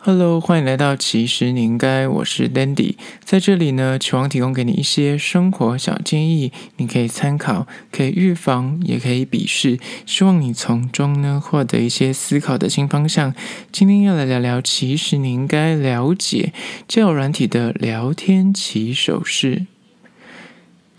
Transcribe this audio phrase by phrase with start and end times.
[0.00, 2.94] Hello，欢迎来到其实你应该，我是 Dandy，
[3.24, 13.34] 在这里呢，期望提供给你一些生活小建议，你可以参考，可以预防，也可以鄙视，希望你从中呢获得一些思考的新方向。
[13.72, 16.52] 今天要来聊聊，其实你应该了解
[16.86, 19.66] 教软体的聊天起手势。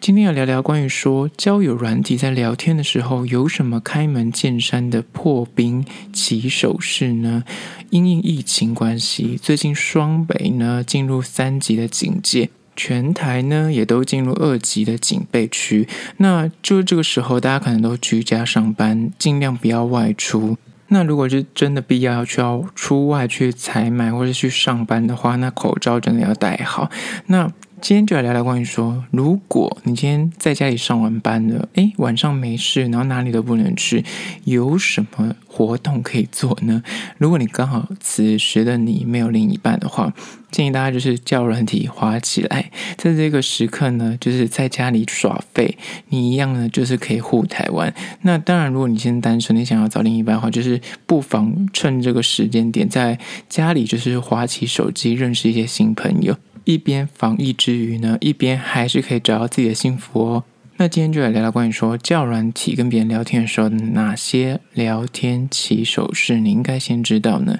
[0.02, 7.44] 今天要聊聊关于说交友软体在聊天的时候有什么开门见山的破冰起手式呢？
[7.90, 15.86] 因应疫情关系，最近双北呢进入三级的警戒，全台呢也都进入二级的警备区。
[16.18, 20.58] 那就这个时候，大家可能都居家上班，尽量不要外出。
[20.92, 26.90] 那如果是真的必要要去要出外去采买或者去上班的话，那口罩真的要戴好。
[27.28, 34.04] 那今天就来聊聊关于说，如果你今天在家里上完班了，诶，晚上没事，然后哪里都不能去，
[34.44, 36.84] 有什么活动可以做呢？
[37.18, 40.14] 如果你刚好此时的你没有另一半的话，
[40.52, 45.78] 建议大家就是叫软体滑起来，在这个时刻呢，就是在家里耍废，
[46.10, 47.94] 你一样呢就是可以护台湾。
[48.24, 56.36] 那当然，如果你现在单身，你想要找另一半的话，就是不妨趁这个时间点，在家里就是滑起手机，认识一些新朋友。
[56.66, 60.44] 一边防疫之余呢，一边还是可以找到自己的幸福哦。
[60.78, 67.60] 那今天就来聊聊关于说交友软体跟别人聊天的时候，哪些聊天起手式你应该先知道呢？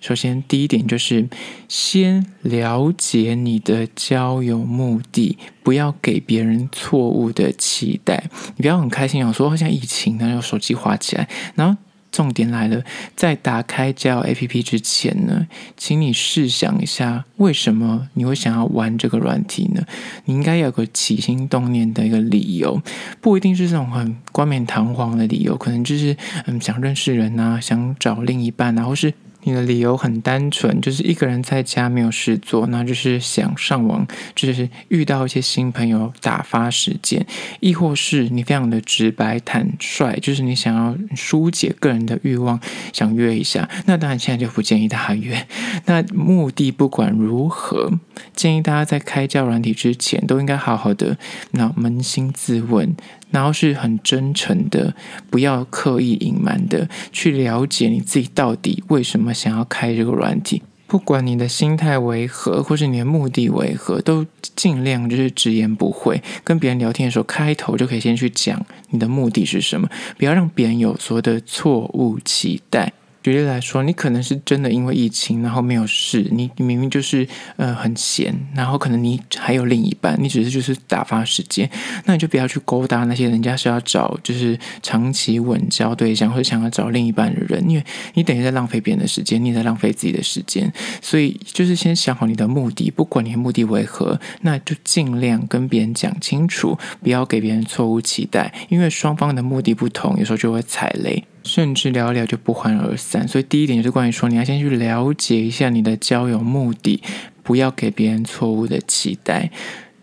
[0.00, 1.28] 首先，第一点就是
[1.66, 8.30] 先了解你的交友目的，不要给别人错误的期待。
[8.56, 11.78] 你不要很开心，想说好像疫情，然后手机滑起来，然后。
[12.18, 12.82] 重点来了，
[13.14, 19.84] 在打开交友 APP 之前呢，请你试想一下，为什么你会想要玩这个软体呢？
[20.24, 22.82] 你应该有个起心动念的一个理由，
[23.20, 29.14] 不一定是这种很冠冕堂皇的理由，可能就是嗯想认识人啊，想找另一半啊，或是。
[29.42, 37.26] 你的理由很单纯，就是一个人在家没有事做，那就是想上网，就是遇到一些新朋友打发时间，
[37.60, 42.60] 亦或是你非常的直白坦率，就是你想要疏解个人的欲望，
[42.92, 43.68] 想约一下。
[43.86, 45.46] 那当然现在就不建议大家约。
[45.86, 47.92] 那目的不管如何，
[48.34, 51.16] 建议大家在开交软体之前，都应该好好的
[51.52, 52.94] 那扪心自问。
[53.30, 54.94] 然后是很真诚的，
[55.30, 60.62] 不要刻意隐瞒的去了解你自己到底为什么想要开这个软体。
[60.86, 64.24] 不管你的心态为何，或是你的目的为何，都
[64.56, 66.22] 尽量就是直言不讳。
[66.42, 69.86] 跟别人聊天的时候，开头就可以先去讲你的目的是什么，
[70.16, 72.94] 不要让别人有所的错误期待。
[73.22, 81.68] 举例来说，你可能是真的因为疫情，然后没有事，你明明就是呃很闲，然后可能你还有另一半，你只是就是打发时间，
[82.04, 87.84] 那你就不要去勾搭那些人家是要找就是长期稳交对象或者想要找另一半的人，因为
[88.14, 101.24] 你等于在浪费别人的时间，你在浪费自己的时间，所以就是先想好你的目的，不管你的目的为何，那就尽量跟别人讲清楚，不要给别人错误期待，因为双方的目的不同，有时候就会踩雷。
[101.48, 107.02] 甚至聊一聊就不欢而散，所以第一点就是关于说，你要先去了解一下你的交友目的，
[107.42, 109.50] 不要给别人错误的期待。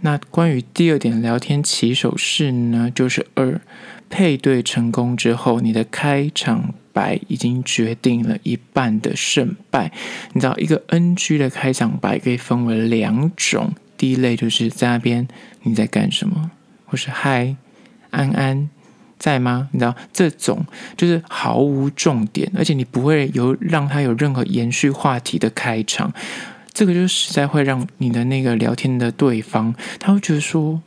[0.02, 3.62] 那关于第二点，聊天起手式呢，就是二，
[4.10, 9.92] 配对成功之后，你的开场白已经决定了一半的胜败。
[10.34, 15.28] 你知道，一个 NG 的开场白可以分为两种，第一类就是在那边
[15.64, 16.52] 你在干什么，
[16.86, 17.56] 或是嗨，
[18.10, 18.70] 安安。
[19.18, 19.70] 在吗？
[19.72, 20.66] 你知道这种
[20.96, 26.14] 就是毫无重点，而且你不会有让他有任何延续话题的开场。
[26.76, 30.82] 这个就实在会让你的那个聊天的对方，他会觉得说，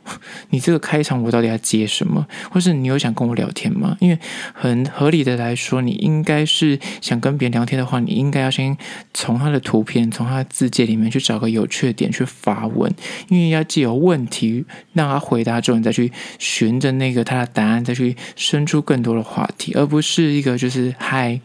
[0.51, 2.27] 你这个开场我到底要接什么？
[2.51, 3.97] 或是你有想跟我聊天吗？
[3.99, 4.19] 因为
[4.53, 8.77] 很合理的来说，你应该是想跟别人聊天的话，你应该要先
[9.15, 12.93] 从他的图片、从他的字界里面去找个有趣的点去发问，
[13.29, 14.63] 因为要既有问题
[14.93, 21.41] 让他回答之后，你再去循着那个他的答案再去生出更多的话题，而不是一个就是嗨。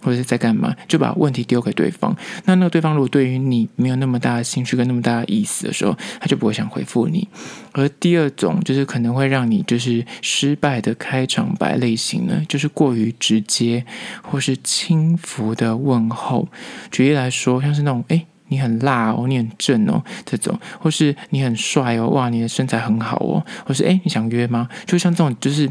[0.00, 2.16] 或者是在干嘛，就把问题丢给对方。
[2.44, 7.26] 那那个对方如果对于你没有那么大的兴趣跟那么大的意思的时候，他就不会想回复你。
[7.72, 13.84] 而第二种就是可能会让你就是失败的开场白类型呢，就是过于直接
[14.22, 16.48] 或是轻浮的问候。
[16.90, 18.26] 举例来说，像是那种诶。
[18.48, 24.68] 你很辣哦，你很正哦，这种，或是你很帅哦，哇，你的身材很好哦，或是诶，你想约吗？
[24.86, 25.70] 就像这种，就是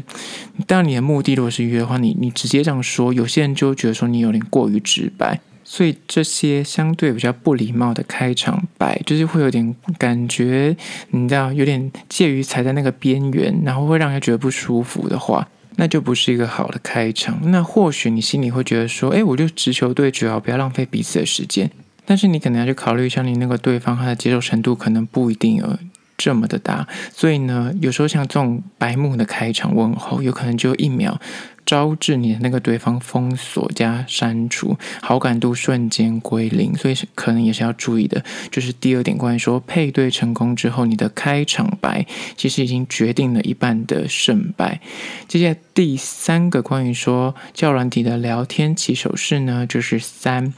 [0.66, 10.76] 当然你的目的如果是约的话，你你直接这样说，有些人就觉得说你有点过于直白，所以这些相对比较不礼貌的开场白，就是会有点感觉，
[11.10, 17.38] 你知道，有点介于踩在那个边缘，然后会让人觉得不舒服的话，那就不是一个好的开场。
[17.50, 21.70] 那或许你心里会觉得说，诶，我就直球对决啊，不要浪费彼此的时间。
[22.08, 25.78] 但是你可能要去考虑一下，你那个对方他的接受程度可能不一定有
[26.16, 31.20] 这么的大，所以呢，有时候像这种白目的开场问候，有可能就一秒。
[31.66, 38.24] 招致你的那个对方封锁加删除，好感度瞬间归零，所以可能也是要注意的。
[38.50, 42.06] 就是第二点，关于说配对成功之后，你的开场白
[42.38, 44.80] 其实已经决定了一半的胜败。
[45.28, 50.54] 接下来第三个关于说较软体的聊天起手式呢，就是三。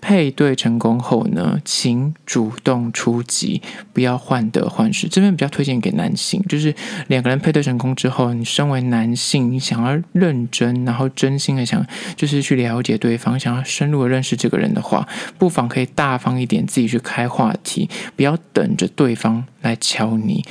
[0.00, 3.60] 配对成功后呢，请主动出击，
[3.92, 5.08] 不要患得患失。
[5.08, 6.74] 这边比较推荐给男性，就是
[7.08, 11.84] 两个人配对成功之后，你身为男性，你想要认真，然后真心的想，
[12.16, 20.44] 就是去了解对方，想要深入的认识这个人的话，不妨可以大方一点，自己去开话题，不要等着对方来敲你。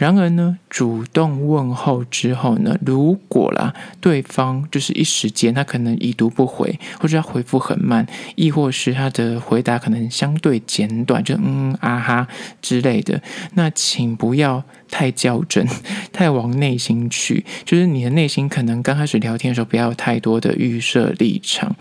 [0.00, 12.26] 然而呢，主动问候之后呢，如果啦，对方就是一时间他可能已读不回，或者他回复很慢，亦或是他的回答可能相对简短，就嗯啊哈
[12.62, 13.20] 之类的，
[13.52, 15.66] 那请不要太较真，
[16.10, 21.76] 太往内心去，就是你的内心可能刚开始聊天的时候，不要有太多的预设立场。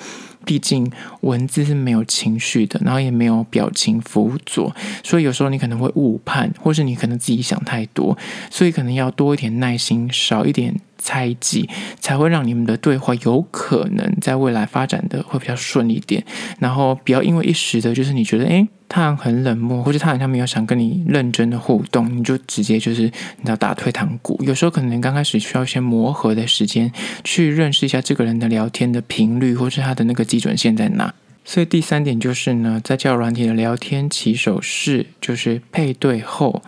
[0.50, 0.92] 毕竟
[1.22, 8.18] 文字是没有情绪的，然后也没有表情辅佐，所以有时候你可能会误判，或是你可能自己想太多，
[8.50, 11.70] 所以可能要多一点耐心，少一点猜忌，
[12.00, 16.26] 才会让你们的对话有可能在未来发展的会比较顺利一点。
[16.58, 18.68] 然后不要因为一时的，就是你觉得诶。
[18.90, 24.38] 他很冷漠，或者他好像没有想跟你认真的互动，你就直接就是你要打退堂鼓。
[24.44, 26.92] 有时候可能刚开始需要一些磨合的时间，
[27.24, 31.14] 去认识一下这个人的聊天的频率，或是他的那个基准线在哪。
[31.46, 36.62] 所以第三点就是呢，在交友软体的聊天起手式，就是配对后。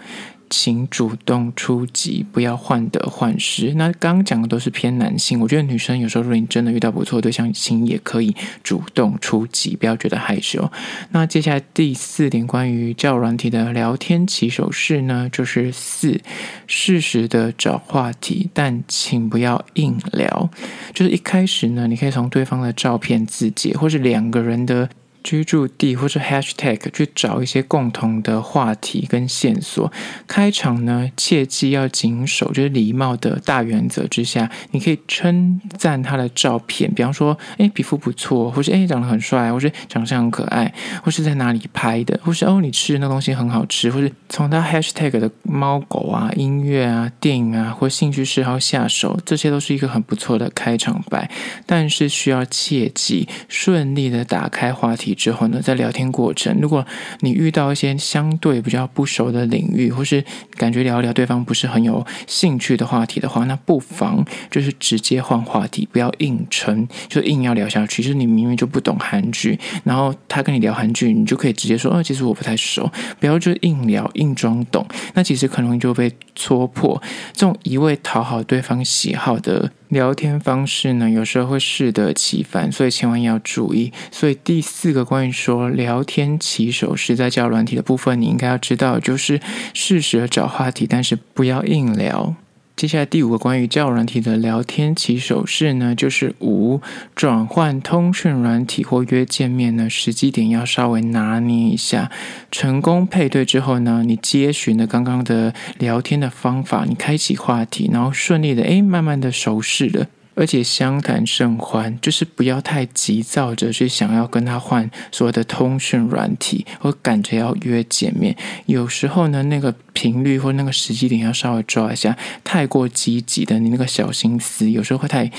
[0.51, 3.73] 请主动出击，不要患得患失。
[3.75, 10.69] 那刚刚讲的都是偏男性，我觉得女生有时候如果你真的遇到不错的对象，请也可以主动出击，不要觉得害羞。
[11.11, 16.21] 那接下来第四点，关于交友软体的聊天起手式呢，就是四，
[16.67, 20.49] 适时的找话题，但请不要硬聊。
[20.93, 24.89] 就是一开始呢，你可以从对方的照片自介，或是两个人的。
[25.23, 29.91] 居住地或是 hashtag 去找一些共同的话题跟线索。
[30.27, 40.73] 开场呢，切记要谨守就是礼貌的大原则之下，你可以称赞他的照片，比方说，哎，皮肤不错，或是哎，长得很帅，或是长相很可爱，
[41.03, 51.29] 或是在哪里拍的，或是哦，你吃的那东西很好吃，或是从他 hashtag 的猫狗啊、音乐啊、电影啊或兴趣嗜好下手，这些都是一个很不错的开场白。
[51.65, 55.10] 但是需要切记顺利的打开话题。
[55.13, 56.85] 之后呢，在聊天过程，如果
[57.21, 60.23] 你遇到一些相对比较不熟的领域，或是
[60.55, 68.01] 感觉聊一聊对方不是很有兴趣的话题的话，那不妨就是直接换话题，不要硬撑，就硬要聊下去。
[68.01, 77.01] 就是你明明就不懂韩剧，然后他跟你聊韩剧，你就可以直接说：“哦，其实我不太熟。”不要就硬聊，硬装懂，那其实可能就被戳破。
[77.33, 79.71] 这种一味讨好对方喜好的。
[79.89, 83.91] 聊天方式呢，有时候会适得其反，所以千万要注意。
[84.09, 89.41] 所以第四个关于说聊天起手是在交软体的部分，你应该要知道，就是
[89.73, 92.35] 适时的找话题，但是不要硬聊。
[92.81, 96.81] 接下来第五个关于交友软体的聊天起手式呢，就是五
[97.13, 102.09] 转换通讯软体或约见面呢，时机点要稍微拿捏一下。
[102.49, 110.07] 成功配对之后呢，你接寻了刚刚的聊天的方法，你开启话题，然后顺利的诶，慢慢的熟识了。
[110.35, 118.35] 而且相谈甚欢，就是不要太急躁着去想要跟他换所有的通讯软体，或感觉要约见面。
[118.65, 122.17] 有时候呢，那个频率或那个时机点要稍微抓一下。
[122.43, 125.31] 太过积极的，你那个小心思有时候会太。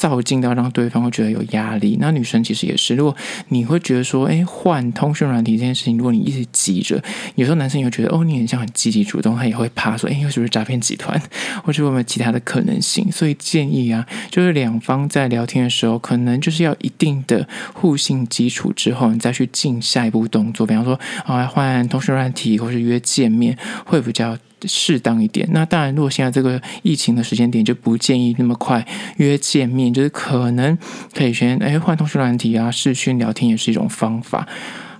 [0.00, 2.94] 造进到让对方会觉得有压力，那女生其实也是。
[2.94, 3.14] 如果
[3.48, 6.98] 你会觉得说，哎，换通讯软体这件事情，如果你一直急着，
[7.34, 11.20] 有时候男生也会觉得，哦，你很像很积极主动，他也会怕说，哎，又是不是诈骗集团，
[11.62, 13.12] 或者有没有其他的可能性？
[13.12, 23.54] 所以建议啊，就是两方在聊天的时候，可能就是要一定的互信基础之后，你再去进下一步动作，比方说，啊，换通讯软体，或是约见面，
[23.84, 24.38] 会比较。
[24.66, 25.48] 适当一点。
[25.52, 28.86] 那当然，如果现在这个疫情的时间点，就不建议那么快
[29.16, 30.76] 约见面，就是可能
[31.14, 34.46] 可以先哎换通讯软体啊，视讯聊天也是一种方法。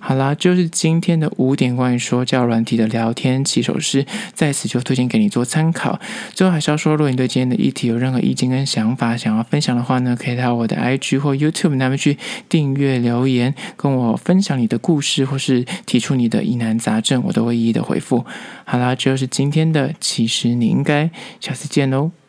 [0.03, 6.01] 好啦，就是今天的五点关于说教软体的聊天起手式，在此就推荐给你做参考。
[6.35, 12.17] 最后还是要说，如果你对今天的议题有任何意见跟想法，想要分享的话呢，可以到我的 IG 或 YouTube 那边去
[12.49, 18.25] 订阅留言，跟我分享你的故事，或是提出你的疑难杂症，我都会一一的回复。
[18.65, 22.20] 好啦，就是今天的，其实你应该下次见喽。